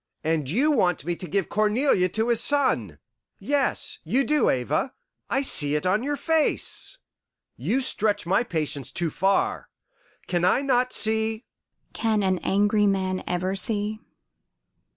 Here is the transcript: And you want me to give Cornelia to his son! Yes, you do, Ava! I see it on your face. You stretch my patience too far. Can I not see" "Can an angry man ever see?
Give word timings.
And 0.23 0.49
you 0.49 0.71
want 0.71 1.05
me 1.05 1.15
to 1.17 1.27
give 1.27 1.47
Cornelia 1.47 2.09
to 2.09 2.29
his 2.29 2.41
son! 2.41 2.97
Yes, 3.37 3.99
you 4.03 4.23
do, 4.23 4.49
Ava! 4.49 4.95
I 5.29 5.43
see 5.43 5.75
it 5.75 5.85
on 5.85 6.01
your 6.01 6.15
face. 6.15 6.97
You 7.55 7.81
stretch 7.81 8.25
my 8.25 8.41
patience 8.43 8.91
too 8.91 9.11
far. 9.11 9.69
Can 10.25 10.43
I 10.43 10.61
not 10.61 10.91
see" 10.91 11.45
"Can 12.01 12.23
an 12.23 12.39
angry 12.39 12.87
man 12.87 13.23
ever 13.27 13.53
see? 13.55 13.99